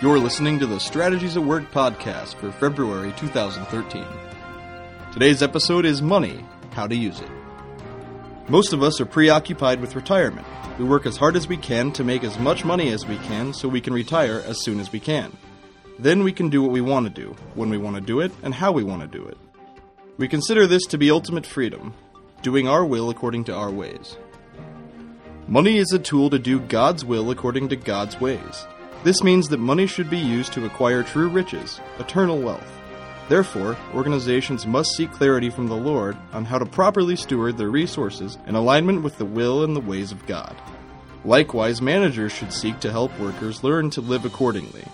[0.00, 4.06] You're listening to the Strategies at Work podcast for February 2013.
[5.12, 7.28] Today's episode is Money How to Use It.
[8.48, 10.46] Most of us are preoccupied with retirement.
[10.78, 13.52] We work as hard as we can to make as much money as we can
[13.52, 15.36] so we can retire as soon as we can.
[15.98, 18.30] Then we can do what we want to do, when we want to do it,
[18.44, 19.36] and how we want to do it.
[20.16, 21.92] We consider this to be ultimate freedom,
[22.42, 24.16] doing our will according to our ways.
[25.48, 28.64] Money is a tool to do God's will according to God's ways.
[29.04, 32.78] This means that money should be used to acquire true riches, eternal wealth.
[33.28, 38.38] Therefore, organizations must seek clarity from the Lord on how to properly steward their resources
[38.46, 40.56] in alignment with the will and the ways of God.
[41.24, 44.84] Likewise, managers should seek to help workers learn to live accordingly.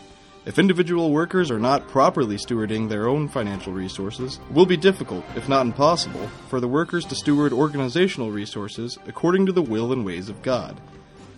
[0.47, 5.25] If individual workers are not properly stewarding their own financial resources, it will be difficult,
[5.37, 10.05] if not impossible, for the workers to steward organizational resources according to the will and
[10.05, 10.79] ways of God.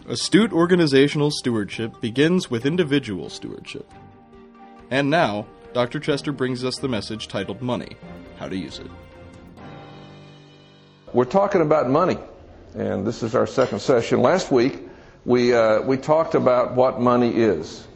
[0.08, 3.90] Astute organizational stewardship begins with individual stewardship.
[4.88, 5.98] And now, Dr.
[5.98, 7.96] Chester brings us the message titled Money
[8.38, 8.86] How to Use It.
[11.12, 12.18] We're talking about money,
[12.76, 14.22] and this is our second session.
[14.22, 14.78] Last week,
[15.24, 17.88] we, uh, we talked about what money is.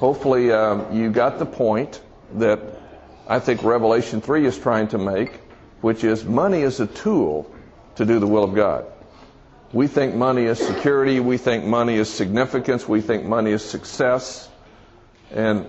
[0.00, 2.00] Hopefully, um, you got the point
[2.34, 2.58] that
[3.28, 5.34] I think Revelation 3 is trying to make,
[5.80, 7.48] which is money is a tool
[7.94, 8.84] to do the will of God.
[9.72, 11.18] We think money is security.
[11.18, 12.86] We think money is significance.
[12.86, 14.50] We think money is success.
[15.30, 15.66] And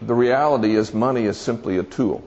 [0.00, 2.22] the reality is money is simply a tool.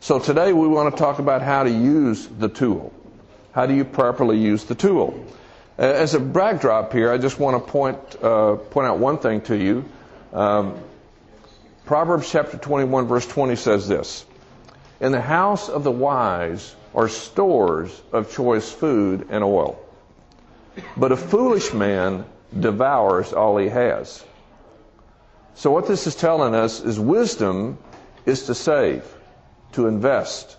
[0.00, 2.92] So today we want to talk about how to use the tool.
[3.52, 5.24] How do you properly use the tool?
[5.78, 9.56] As a backdrop here, I just want to point, uh, point out one thing to
[9.56, 9.84] you.
[10.32, 10.74] Um,
[11.86, 14.24] Proverbs chapter 21 verse 20 says this.
[15.00, 19.83] In the house of the wise are stores of choice food and oil.
[20.96, 22.24] But a foolish man
[22.58, 24.24] devours all he has.
[25.54, 27.78] So what this is telling us is wisdom
[28.26, 29.04] is to save,
[29.72, 30.56] to invest,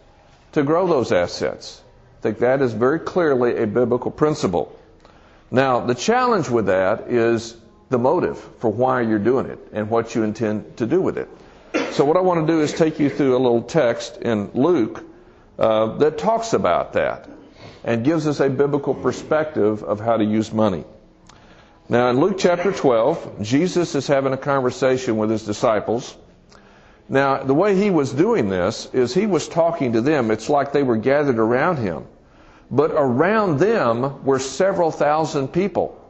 [0.54, 1.82] to grow those assets.
[2.20, 4.78] I think that is very clearly a biblical principle.
[5.52, 7.56] Now, the challenge with that is
[7.90, 11.30] the motive for why you're doing it and what you intend to do with it.
[11.92, 15.04] So what I want to do is take you through a little text in Luke
[15.60, 17.30] uh, that talks about that
[17.86, 20.84] and gives us a biblical perspective of how to use money.
[21.88, 26.18] Now, in Luke chapter 12, Jesus is having a conversation with his disciples.
[27.08, 30.32] Now, the way he was doing this is he was talking to them.
[30.32, 32.08] It's like they were gathered around him.
[32.72, 36.02] But around them were several thousand people.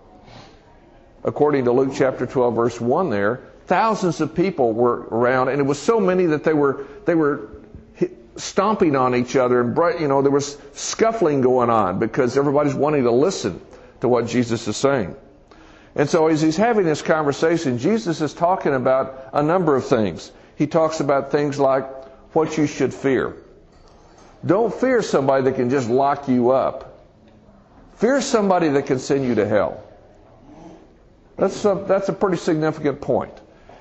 [1.25, 5.66] According to Luke chapter 12, verse 1 there, thousands of people were around, and it
[5.66, 7.50] was so many that they were, they were
[8.38, 13.03] stomping on each other and you know there was scuffling going on because everybody's wanting
[13.03, 13.62] to listen
[14.01, 15.16] to what Jesus is saying.
[15.96, 20.31] And so as he's having this conversation, Jesus is talking about a number of things.
[20.57, 21.85] He talks about things like
[22.35, 23.38] what you should fear.
[24.46, 27.00] Don't fear somebody that can just lock you up.
[27.96, 29.81] Fear somebody that can send you to hell.
[31.38, 33.34] That's a, that's a pretty significant point.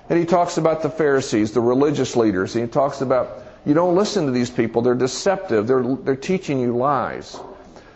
[0.09, 2.55] And he talks about the Pharisees, the religious leaders.
[2.55, 4.83] And he talks about you don't listen to these people.
[4.83, 5.67] They're deceptive.
[5.67, 7.39] They're, they're teaching you lies.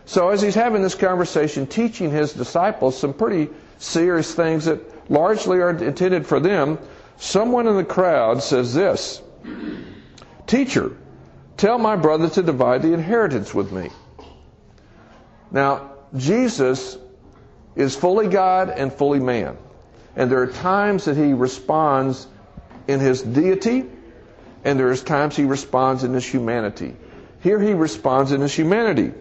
[0.07, 4.81] So as he's having this conversation, teaching his disciples some pretty serious things that
[5.11, 6.79] largely are intended for them,
[7.19, 9.21] someone in the crowd says this,
[10.47, 10.97] Teacher,
[11.59, 13.91] tell my brother to divide the inheritance with me.
[15.51, 16.97] Now, Jesus
[17.77, 19.59] is fully God and fully man.
[20.17, 22.27] And there are times that he responds
[22.89, 23.85] in his deity
[24.65, 26.97] and there's times he responds in his humanity.
[27.41, 29.13] Here he responds in his humanity.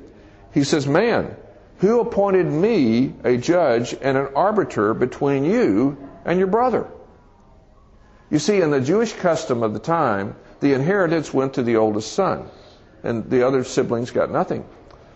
[0.54, 1.36] He says, Man,
[1.80, 6.88] who appointed me a judge and an arbiter between you and your brother?
[8.30, 12.14] You see, in the Jewish custom of the time, the inheritance went to the oldest
[12.14, 12.50] son,
[13.04, 14.66] and the other siblings got nothing.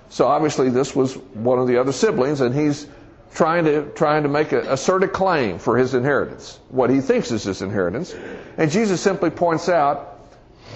[0.10, 2.88] So obviously, this was one of the other siblings, and he's
[3.34, 7.32] trying to trying to make a assert a claim for his inheritance, what he thinks
[7.32, 8.14] is his inheritance.
[8.58, 10.11] And Jesus simply points out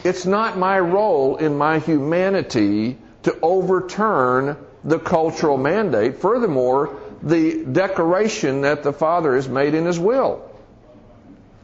[0.05, 6.19] it's not my role in my humanity to overturn the cultural mandate.
[6.19, 10.47] Furthermore, the declaration that the Father has made in His will.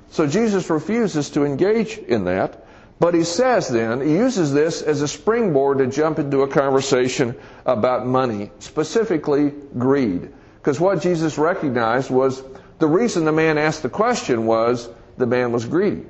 [0.09, 2.65] So Jesus refuses to engage in that.
[2.99, 7.35] But he says then, he uses this as a springboard to jump into a conversation
[7.65, 10.29] about money, specifically greed.
[10.57, 12.43] Because what Jesus recognized was
[12.77, 14.87] the reason the man asked the question was
[15.17, 16.05] the man was greedy.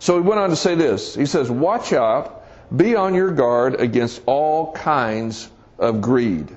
[0.00, 1.14] So he went on to say this.
[1.14, 2.42] He says, Watch out,
[2.74, 6.56] be on your guard against all kinds of greed.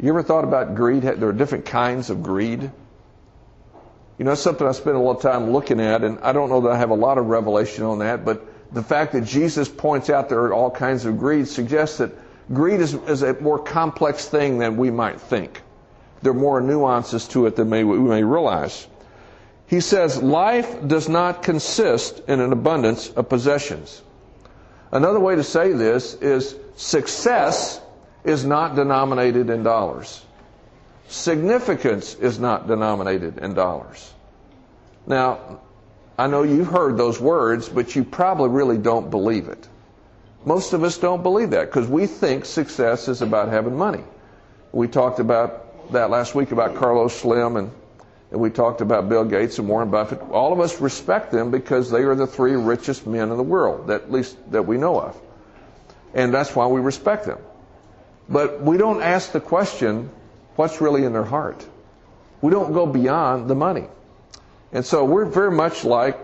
[0.00, 1.02] You ever thought about greed?
[1.02, 2.62] There are different kinds of greed.
[2.62, 6.48] You know, that's something I spend a lot of time looking at, and I don't
[6.48, 9.68] know that I have a lot of revelation on that, but the fact that Jesus
[9.68, 12.12] points out there are all kinds of greed suggests that
[12.52, 15.62] greed is, is a more complex thing than we might think.
[16.22, 18.86] There are more nuances to it than may, we may realize.
[19.66, 24.02] He says, life does not consist in an abundance of possessions.
[24.92, 27.80] Another way to say this is success
[28.24, 30.24] is not denominated in dollars.
[31.08, 34.12] Significance is not denominated in dollars.
[35.06, 35.60] Now,
[36.18, 39.68] I know you've heard those words, but you probably really don't believe it.
[40.44, 44.04] Most of us don't believe that because we think success is about having money.
[44.72, 47.70] We talked about that last week about Carlos Slim and,
[48.30, 50.20] and we talked about Bill Gates and Warren Buffett.
[50.30, 53.90] All of us respect them because they are the three richest men in the world,
[53.90, 55.20] at least that we know of.
[56.14, 57.38] And that's why we respect them.
[58.28, 60.10] But we don't ask the question,
[60.56, 61.64] what's really in their heart?
[62.40, 63.86] We don't go beyond the money.
[64.72, 66.18] And so we're very much like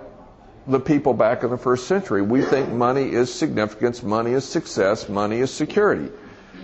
[0.67, 2.23] the people back in the first century.
[2.23, 6.11] We think money is significance, money is success, money is security.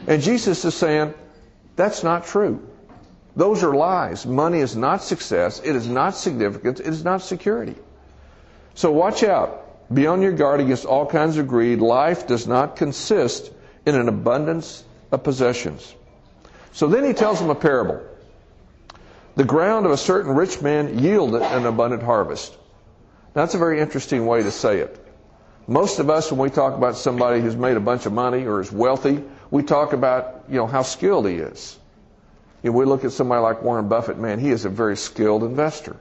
[0.07, 1.15] And Jesus is saying,
[1.77, 2.67] that's not true.
[3.39, 4.27] Those are lies.
[4.27, 7.77] Money is not success, it is not significance, it is not security.
[8.75, 9.95] So watch out.
[9.95, 11.79] Be on your guard against all kinds of greed.
[11.79, 13.53] Life does not consist
[13.87, 14.83] in an abundance
[15.13, 15.95] of possessions.
[16.73, 18.03] So then he tells them a parable.
[19.37, 22.57] The ground of a certain rich man yielded an abundant harvest.
[23.35, 24.99] That's a very interesting way to say it.
[25.69, 28.61] Most of us, when we talk about somebody who's made a bunch of money or
[28.61, 31.79] is wealthy, we talk about, you know, how skilled he is.
[32.63, 35.97] We look at somebody like Warren Buffett, man, he is a very skilled investor.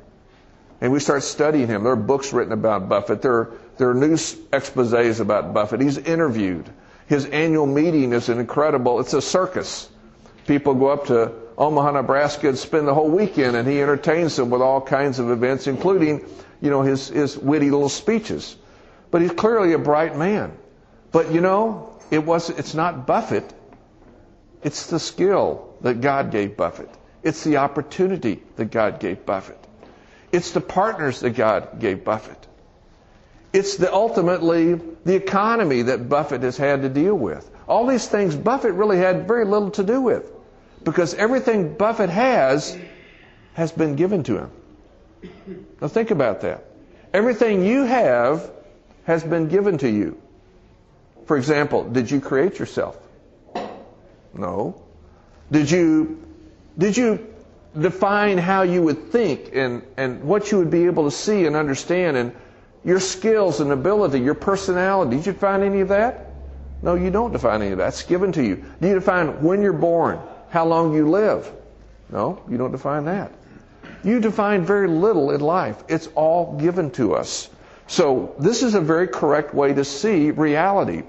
[0.81, 1.83] And we start studying him.
[1.83, 3.21] There are books written about Buffett.
[3.21, 5.81] There are, there are news exposés about Buffett.
[5.81, 6.69] He's interviewed.
[7.07, 9.89] His annual meeting is an incredible, it's a circus.
[10.45, 14.49] People go up to Omaha, Nebraska and spend the whole weekend and he entertains them
[14.49, 16.25] with all kinds of events, including,
[16.61, 18.55] you know, his, his witty little speeches.
[19.09, 20.55] But he's clearly a bright man.
[21.11, 23.51] But you know, it was, it's not Buffett.
[24.61, 26.89] It's the skill that God gave Buffett.
[27.23, 29.59] It's the opportunity that God gave Buffett.
[30.31, 32.47] It's the partners that God gave Buffett.
[33.53, 34.75] It's the ultimately
[35.05, 37.49] the economy that Buffett has had to deal with.
[37.67, 40.31] All these things Buffett really had very little to do with
[40.83, 42.77] because everything Buffett has
[43.53, 44.51] has been given to him.
[45.81, 46.65] Now think about that.
[47.13, 48.51] Everything you have
[49.05, 50.21] has been given to you.
[51.25, 52.97] For example, did you create yourself?
[54.33, 54.81] No.
[55.51, 56.23] Did you
[56.77, 57.27] did you
[57.79, 61.55] define how you would think and, and what you would be able to see and
[61.55, 62.35] understand and
[62.83, 65.17] your skills and ability, your personality.
[65.17, 66.31] Did you define any of that?
[66.81, 67.89] No, you don't define any of that.
[67.89, 68.63] It's given to you.
[68.81, 71.51] Do you define when you're born, how long you live?
[72.09, 73.31] No, you don't define that.
[74.03, 75.83] You define very little in life.
[75.89, 77.49] It's all given to us.
[77.87, 81.03] So this is a very correct way to see reality.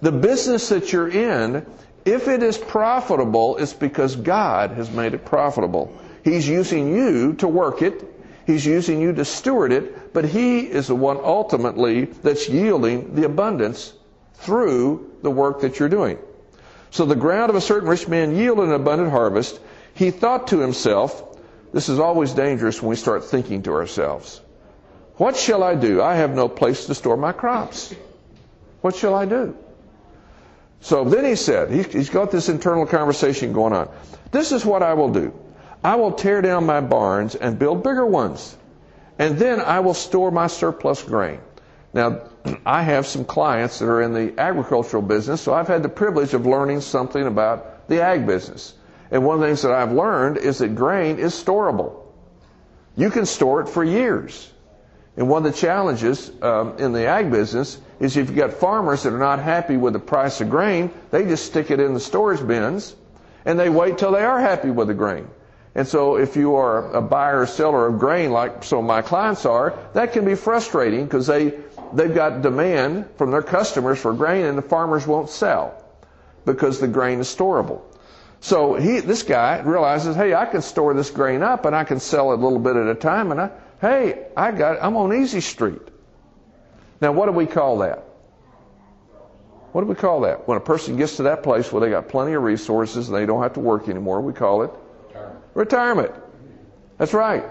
[0.00, 1.66] The business that you're in,
[2.04, 5.96] if it is profitable, it's because God has made it profitable.
[6.24, 8.04] He's using you to work it.
[8.46, 13.24] He's using you to steward it, but He is the one ultimately that's yielding the
[13.24, 13.92] abundance
[14.34, 16.18] through the work that you're doing.
[16.90, 19.60] So the ground of a certain rich man yielded an abundant harvest.
[19.94, 21.38] He thought to himself,
[21.72, 24.40] this is always dangerous when we start thinking to ourselves.
[25.16, 26.00] What shall I do?
[26.00, 27.94] I have no place to store my crops.
[28.80, 29.56] What shall I do?
[30.80, 33.88] So then he said, he's got this internal conversation going on.
[34.30, 35.32] This is what I will do.
[35.82, 38.56] I will tear down my barns and build bigger ones.
[39.18, 41.40] And then I will store my surplus grain.
[41.92, 42.20] Now,
[42.66, 46.34] I have some clients that are in the agricultural business, so I've had the privilege
[46.34, 48.74] of learning something about the ag business.
[49.10, 52.02] And one of the things that I've learned is that grain is storable.
[52.96, 54.52] You can store it for years.
[55.16, 59.02] And one of the challenges um, in the ag business is if you've got farmers
[59.02, 62.00] that are not happy with the price of grain, they just stick it in the
[62.00, 62.94] storage bins
[63.44, 65.28] and they wait till they are happy with the grain.
[65.74, 69.02] And so if you are a buyer or seller of grain like some of my
[69.02, 71.54] clients are, that can be frustrating because they,
[71.92, 75.84] they've got demand from their customers for grain and the farmers won't sell
[76.44, 77.80] because the grain is storable.
[78.40, 82.00] So he, this guy realizes, hey, I can store this grain up and I can
[82.00, 83.50] sell it a little bit at a time and I,
[83.80, 85.82] hey, I got, I'm on easy street.
[87.00, 88.04] Now what do we call that?
[89.72, 90.48] What do we call that?
[90.48, 93.26] When a person gets to that place where they got plenty of resources and they
[93.26, 94.70] don't have to work anymore, we call it
[95.54, 96.12] Retirement.
[96.98, 97.44] That's right.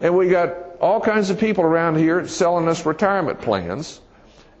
[0.00, 4.00] And we got all kinds of people around here selling us retirement plans,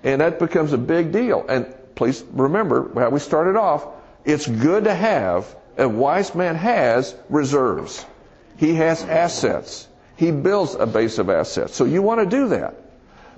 [0.02, 1.44] and that becomes a big deal.
[1.48, 3.86] And please remember how we started off.
[4.24, 8.04] It's good to have, a wise man has reserves.
[8.58, 9.88] He has assets.
[10.16, 11.74] He builds a base of assets.
[11.74, 12.74] So you want to do that.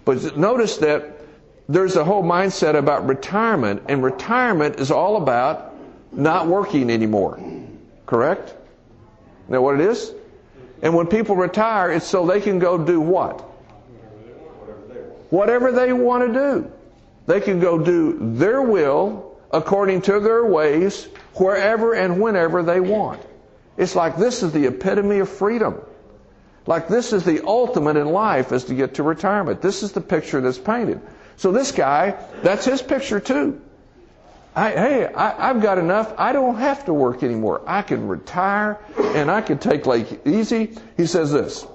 [0.04, 1.20] But notice that
[1.68, 5.74] there's a whole mindset about retirement, and retirement is all about
[6.12, 7.40] not working anymore.
[8.06, 8.54] Correct?
[9.48, 10.12] Know what it is?
[10.82, 13.40] And when people retire, it's so they can go do what?
[15.30, 16.72] Whatever they want to do.
[17.26, 23.22] They can go do their will according to their ways wherever and whenever they want.
[23.76, 25.80] It's like this is the epitome of freedom.
[26.66, 29.60] Like this is the ultimate in life is to get to retirement.
[29.60, 31.00] This is the picture that's painted.
[31.36, 33.60] So this guy, that's his picture too.
[34.54, 36.14] I, hey, I, have got enough.
[36.18, 37.62] I don't have to work anymore.
[37.66, 40.76] I can retire and I can take like easy.
[40.96, 41.66] He says this.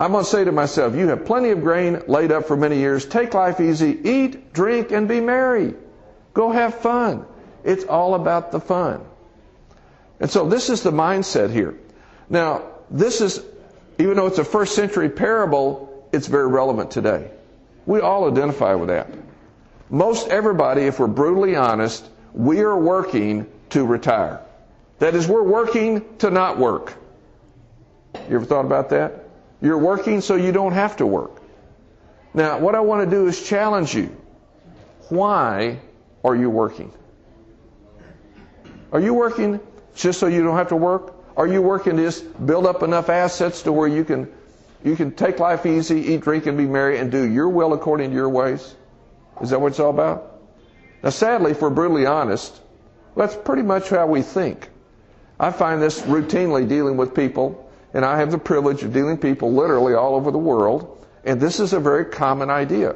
[0.00, 2.78] I'm going to say to myself, you have plenty of grain laid up for many
[2.78, 3.04] years.
[3.06, 3.96] Take life easy.
[4.02, 5.74] Eat, drink, and be merry.
[6.32, 7.26] Go have fun.
[7.62, 9.04] It's all about the fun.
[10.18, 11.78] And so this is the mindset here.
[12.28, 13.44] Now, this is,
[13.98, 17.28] even though it's a first century parable, it's very relevant today.
[17.86, 19.10] We all identify with that.
[19.90, 24.40] Most everybody, if we're brutally honest, we are working to retire.
[25.00, 26.94] That is, we're working to not work.
[28.28, 29.24] You ever thought about that?
[29.60, 31.42] You're working so you don't have to work.
[32.32, 34.16] Now, what I want to do is challenge you.
[35.08, 35.80] Why
[36.24, 36.92] are you working?
[38.92, 39.58] Are you working
[39.96, 41.13] just so you don't have to work?
[41.36, 44.32] Are you working to just build up enough assets to where you can
[44.84, 48.10] you can take life easy, eat, drink, and be merry, and do your will according
[48.10, 48.74] to your ways?
[49.40, 50.40] Is that what it's all about?
[51.02, 52.60] Now, sadly, if we're brutally honest,
[53.16, 54.68] that's pretty much how we think.
[55.40, 59.22] I find this routinely dealing with people, and I have the privilege of dealing with
[59.22, 62.94] people literally all over the world, and this is a very common idea.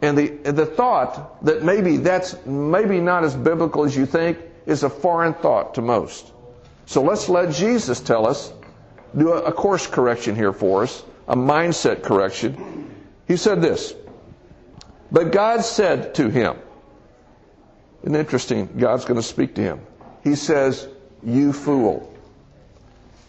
[0.00, 4.84] And the, the thought that maybe that's maybe not as biblical as you think is
[4.84, 6.32] a foreign thought to most.
[6.86, 8.52] So let's let Jesus tell us,
[9.16, 12.90] do a, course correction here for us, a mindset correction.
[13.28, 13.94] He said this,
[15.10, 16.56] but God said to him,
[18.04, 19.80] and interesting, God's going to speak to him.
[20.24, 20.88] He says,
[21.22, 22.12] you fool.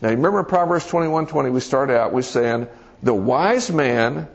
[0.02, 2.68] Now remember Proverbs 21, 20, we started out with saying,
[3.04, 4.28] the wise man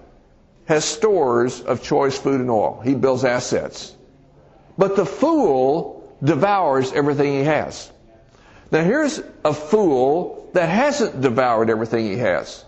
[0.67, 2.81] has stores of choice food and oil.
[2.85, 3.97] He builds assets.
[4.77, 7.91] But the fool devours everything he has.
[8.71, 12.65] Now here's a fool that hasn't devoured everything he has.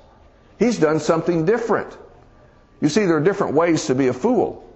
[0.59, 1.97] He's done something different.
[2.80, 4.66] You see, there are different ways to be a fool.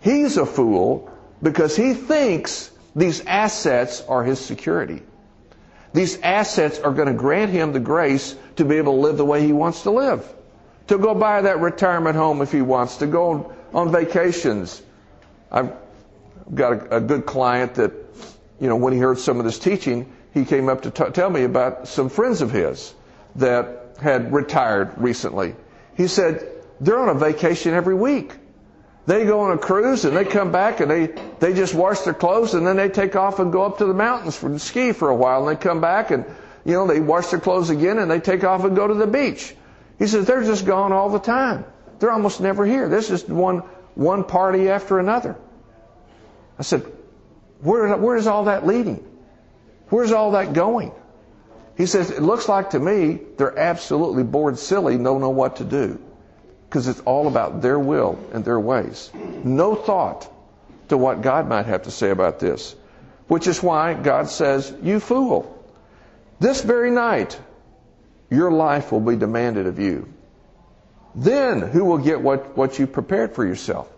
[0.00, 1.10] He's a fool
[1.42, 5.02] because he thinks these assets are his security.
[5.92, 9.24] These assets are going to grant him the grace to be able to live the
[9.24, 10.26] way he wants to live.
[10.88, 14.82] To go buy that retirement home if he wants, to go on vacations.
[15.50, 15.72] I've
[16.54, 17.92] got a, a good client that,
[18.60, 21.30] you know, when he heard some of this teaching, he came up to t- tell
[21.30, 22.94] me about some friends of his
[23.36, 25.54] that had retired recently.
[25.96, 26.48] He said,
[26.80, 28.32] they're on a vacation every week.
[29.06, 31.06] They go on a cruise and they come back and they,
[31.40, 33.94] they just wash their clothes and then they take off and go up to the
[33.94, 36.24] mountains for ski for a while and they come back and,
[36.64, 39.06] you know, they wash their clothes again and they take off and go to the
[39.06, 39.54] beach.
[39.98, 41.64] He says they're just gone all the time.
[41.98, 42.88] They're almost never here.
[42.88, 43.60] This is one,
[43.94, 45.36] one party after another.
[46.58, 46.82] I said,
[47.60, 49.07] where, where is all that leading?
[49.90, 50.92] Where's all that going?
[51.76, 55.64] He says, it looks like to me they're absolutely bored silly, don't know what to
[55.64, 56.00] do
[56.68, 59.10] because it's all about their will and their ways.
[59.42, 60.30] No thought
[60.88, 62.74] to what God might have to say about this,
[63.26, 65.64] which is why God says, You fool,
[66.40, 67.38] this very night
[68.30, 70.12] your life will be demanded of you.
[71.14, 73.90] Then who will get what, what you prepared for yourself?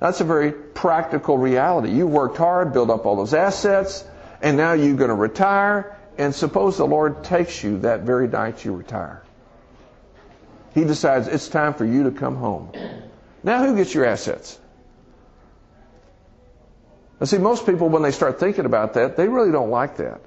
[0.00, 1.90] That's a very practical reality.
[1.90, 4.04] You worked hard, built up all those assets,
[4.42, 8.64] and now you're going to retire, and suppose the Lord takes you that very night
[8.64, 9.24] you retire
[10.74, 12.70] he decides it's time for you to come home.
[13.42, 14.58] Now, who gets your assets?
[17.20, 20.20] Now, see, most people, when they start thinking about that, they really don't like that.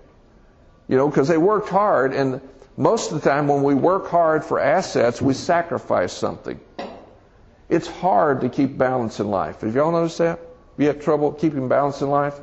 [0.88, 2.40] You know, because they worked hard, and
[2.78, 6.60] most of the time when we work hard for assets, we sacrifice something.
[7.68, 9.62] It's hard to keep balance in life.
[9.62, 10.40] Have y'all noticed that?
[10.78, 12.40] You have trouble keeping balance in life?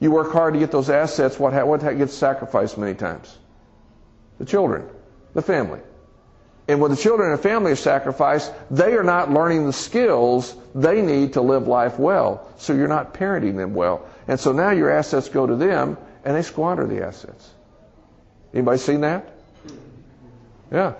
[0.00, 3.38] You work hard to get those assets, what, what gets sacrificed many times?
[4.38, 4.88] The children,
[5.34, 5.80] the family.
[6.66, 10.56] And when the children and the family are sacrificed, they are not learning the skills
[10.74, 12.48] they need to live life well.
[12.56, 14.06] So you're not parenting them well.
[14.26, 17.50] And so now your assets go to them and they squander the assets.
[18.54, 19.30] Anybody seen that?
[20.72, 20.94] Yeah.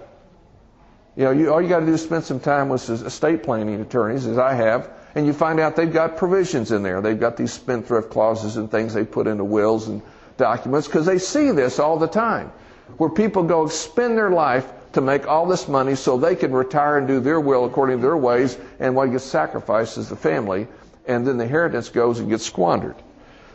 [1.17, 3.81] You know, you, all you got to do is spend some time with estate planning
[3.81, 7.01] attorneys, as I have, and you find out they've got provisions in there.
[7.01, 10.03] They've got these spendthrift clauses and things they put into wills and
[10.37, 12.53] documents because they see this all the time,
[12.97, 16.99] where people go spend their life to make all this money so they can retire
[16.99, 20.67] and do their will according to their ways, and what gets sacrificed is the family,
[21.07, 22.95] and then the inheritance goes and gets squandered.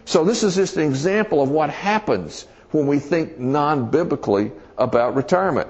[0.06, 5.68] So this is just an example of what happens when we think non-biblically about retirement.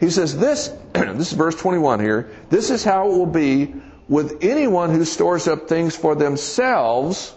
[0.00, 3.74] He says this, this is verse 21 here, this is how it will be
[4.08, 7.34] with anyone who stores up things for themselves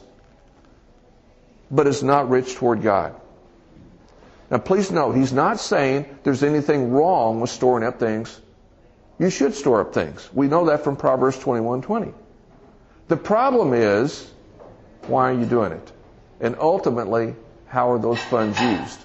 [1.71, 3.15] but is not rich toward God.
[4.49, 8.39] Now please note, he's not saying there's anything wrong with storing up things.
[9.19, 10.29] You should store up things.
[10.33, 12.13] We know that from Proverbs 21:20.
[13.09, 14.31] The problem is,
[15.07, 15.91] why are you doing it?
[16.39, 17.35] And ultimately,
[17.67, 18.99] how are those funds used?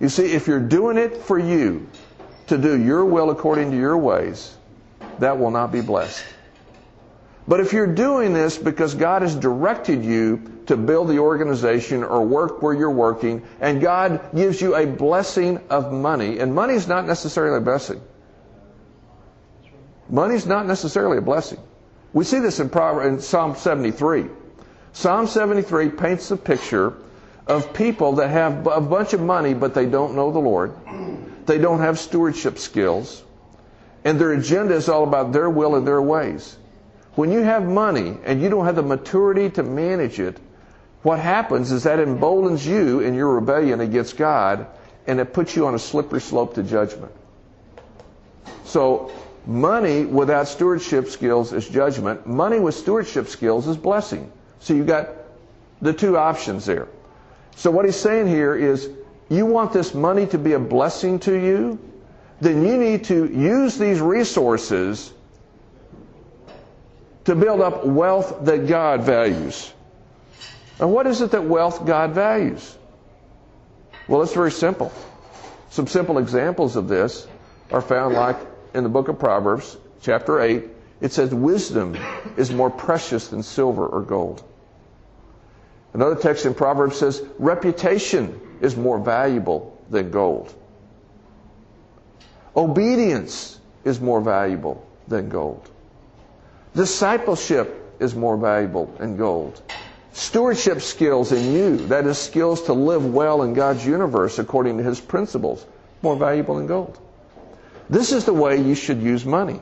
[0.00, 1.86] You see, if you're doing it for you,
[2.48, 4.56] to do your will according to your ways,
[5.20, 6.24] that will not be blessed.
[7.48, 12.24] But if you're doing this because God has directed you to build the organization or
[12.24, 16.86] work where you're working, and God gives you a blessing of money, and money is
[16.86, 18.00] not necessarily a blessing.
[20.08, 21.58] Money is not necessarily a blessing.
[22.12, 24.26] We see this in, Psalm 73.
[24.92, 26.94] Psalm 73 paints a picture
[27.46, 30.72] of people that have a bunch of money, but they don't know the Lord.
[31.46, 33.22] They don't have stewardship skills.
[34.04, 36.56] And their agenda is all about their will and their ways.
[37.14, 40.38] When you have money and you don't have the maturity to manage it,
[41.02, 44.66] what happens is that emboldens you in your rebellion against God
[45.06, 47.12] and it puts you on a slippery slope to judgment.
[48.64, 49.12] So,
[49.46, 52.26] money without stewardship skills is judgment.
[52.26, 54.30] Money with stewardship skills is blessing.
[54.60, 55.08] So you've got
[55.80, 56.88] the two options there.
[57.56, 58.88] So what he's saying here is
[59.28, 61.78] you want this money to be a blessing to you,
[62.40, 65.12] then you need to use these resources
[67.24, 69.72] to build up wealth that God values.
[70.78, 72.76] And what is it that wealth God values?
[74.08, 74.90] Well, it's very simple.
[75.68, 77.28] Some simple examples of this
[77.70, 78.36] are found like
[78.74, 80.64] in the book of Proverbs, chapter 8.
[81.00, 81.96] It says, Wisdom
[82.36, 84.42] is more precious than silver or gold.
[85.92, 90.54] Another text in Proverbs says, Reputation is more valuable than gold.
[92.56, 95.68] Obedience is more valuable than gold.
[96.74, 99.60] Discipleship is more valuable than gold.
[100.12, 104.82] Stewardship skills in you, that is, skills to live well in God's universe according to
[104.82, 105.64] His principles,
[106.02, 106.98] more valuable than gold.
[107.88, 109.60] This is the way you should use money.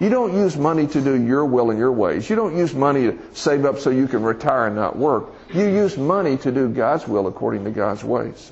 [0.00, 2.28] You don't use money to do your will and your ways.
[2.28, 5.32] You don't use money to save up so you can retire and not work.
[5.52, 8.50] You use money to do God's will according to God's ways.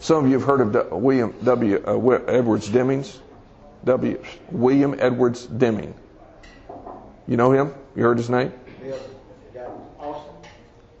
[0.00, 1.82] Some of you have heard of William W.
[1.84, 3.18] Uh, Edwards Demings.
[3.84, 4.22] W.
[4.50, 5.94] William Edwards Deming.
[7.26, 7.72] You know him?
[7.94, 8.52] You heard his name?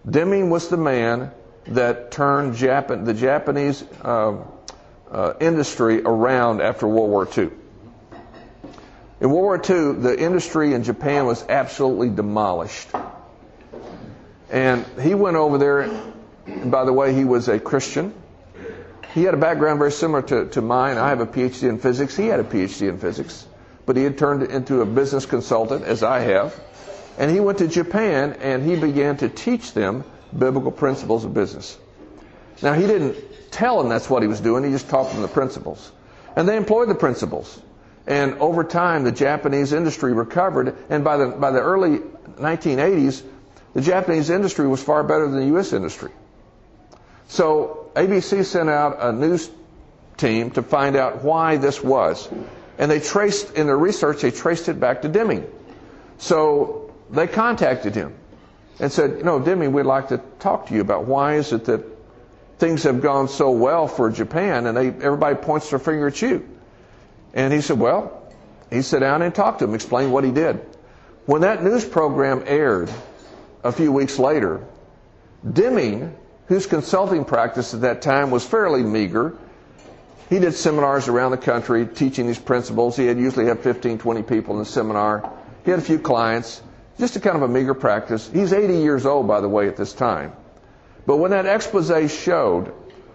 [0.08, 1.32] Deming was the man
[1.66, 4.36] that turned Japan, the Japanese uh,
[5.10, 7.50] uh, industry around after World War II.
[9.20, 12.88] In World War II, the industry in Japan was absolutely demolished.
[14.50, 15.90] And he went over there,
[16.46, 18.14] and by the way, he was a Christian.
[19.16, 20.98] He had a background very similar to, to mine.
[20.98, 22.14] I have a PhD in physics.
[22.14, 23.46] He had a PhD in physics.
[23.86, 26.54] But he had turned into a business consultant, as I have.
[27.16, 30.04] And he went to Japan and he began to teach them
[30.38, 31.78] biblical principles of business.
[32.60, 33.16] Now, he didn't
[33.50, 35.92] tell them that's what he was doing, he just taught them the principles.
[36.36, 37.58] And they employed the principles.
[38.06, 40.76] And over time, the Japanese industry recovered.
[40.90, 42.00] And by the, by the early
[42.36, 43.22] 1980s,
[43.72, 45.72] the Japanese industry was far better than the U.S.
[45.72, 46.10] industry.
[47.28, 49.50] So ABC sent out a news
[50.18, 52.28] team to find out why this was.
[52.78, 55.46] And they traced, in their research, they traced it back to Deming.
[56.18, 58.14] So they contacted him
[58.78, 61.64] and said, you know, Deming, we'd like to talk to you about why is it
[61.64, 61.84] that
[62.58, 66.46] things have gone so well for Japan and they, everybody points their finger at you.
[67.32, 68.30] And he said, well,
[68.70, 70.56] he sat down and talked to him, explained what he did.
[71.24, 72.90] When that news program aired
[73.64, 74.64] a few weeks later,
[75.50, 76.14] Deming,
[76.46, 79.36] whose consulting practice at that time was fairly meager,
[80.28, 82.96] he did seminars around the country teaching these principles.
[82.96, 85.32] He had usually had 15, 20 people in the seminar.
[85.64, 86.62] He had a few clients,
[86.98, 88.28] just a kind of a meager practice.
[88.32, 90.32] He's 80 years old, by the way, at this time.
[91.06, 92.72] But when that expose showed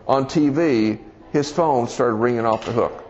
[0.07, 0.99] on TV,
[1.31, 3.03] his phone started ringing off the hook.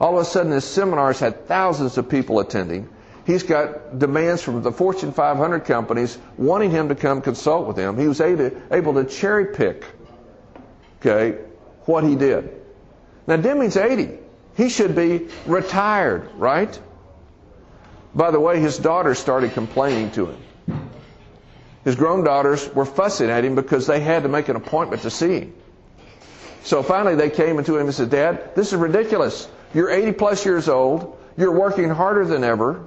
[0.00, 2.88] All of a sudden, his seminars had thousands of people attending.
[3.26, 7.98] He's got demands from the Fortune 500 companies wanting him to come consult with them.
[7.98, 9.84] He was able to cherry pick,
[11.00, 11.38] okay,
[11.84, 12.60] what he did.
[13.26, 14.18] Now, Deming's 80.
[14.56, 16.78] He should be retired, right?
[18.14, 20.90] By the way, his daughters started complaining to him.
[21.84, 25.10] His grown daughters were fussing at him because they had to make an appointment to
[25.10, 25.54] see him.
[26.62, 29.48] So finally they came into him and said, Dad, this is ridiculous.
[29.72, 31.16] You're 80 plus years old.
[31.38, 32.84] You're working harder than ever.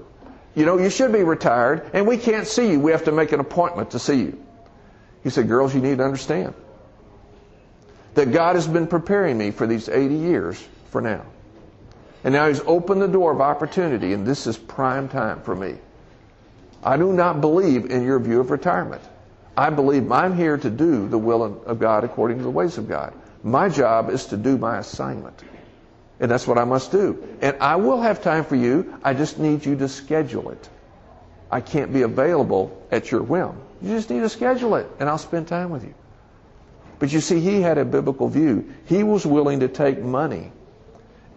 [0.55, 2.79] You know, you should be retired, and we can't see you.
[2.79, 4.43] We have to make an appointment to see you.
[5.23, 6.53] He said, Girls, you need to understand
[8.13, 11.25] that God has been preparing me for these 80 years for now.
[12.23, 15.75] And now He's opened the door of opportunity, and this is prime time for me.
[16.83, 19.01] I do not believe in your view of retirement.
[19.55, 22.87] I believe I'm here to do the will of God according to the ways of
[22.87, 23.13] God.
[23.43, 25.41] My job is to do my assignment.
[26.23, 27.21] And that's what I must do.
[27.41, 28.97] And I will have time for you.
[29.03, 30.69] I just need you to schedule it.
[31.51, 33.51] I can't be available at your whim.
[33.81, 35.93] You just need to schedule it, and I'll spend time with you.
[36.97, 38.73] But you see, he had a biblical view.
[38.85, 40.53] He was willing to take money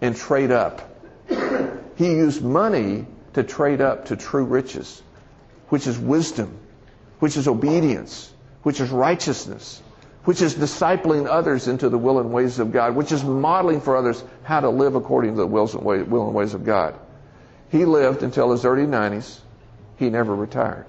[0.01, 0.89] and trade up.
[1.97, 5.03] He used money to trade up to true riches,
[5.69, 6.57] which is wisdom,
[7.19, 9.83] which is obedience, which is righteousness,
[10.27, 13.97] which is discipling others into the will and ways of God, which is modeling for
[13.97, 16.99] others how to live according to the wills and way, will and ways of God.
[17.71, 19.39] He lived until his early 90s.
[19.99, 20.87] He never retired.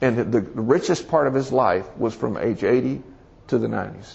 [0.00, 3.02] And the richest part of his life was from age 80
[3.48, 4.14] to the 90s.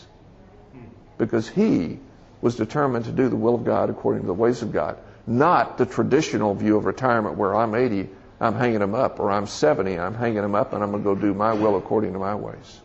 [1.18, 2.00] Because he
[2.40, 5.78] was determined to do the will of God according to the ways of God, not
[5.78, 8.08] the traditional view of retirement where I'm 80,
[8.40, 11.16] I'm hanging them up, or I'm 70, I'm hanging them up, and I'm going to
[11.16, 12.80] go do my will according to my ways.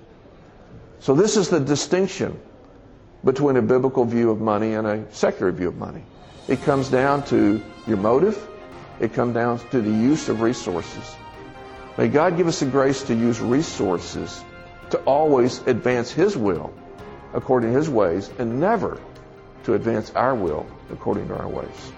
[1.05, 2.41] So this is the distinction
[3.25, 6.03] between a biblical view of money and a secular view of money.
[6.49, 8.39] It comes down to your motive.
[9.01, 11.15] It comes down to the use of resources.
[11.99, 14.43] May God give us the grace to use resources
[14.89, 16.73] to always advance His will
[17.35, 18.99] according to His ways and never
[19.65, 21.93] to advance our will according to our ways.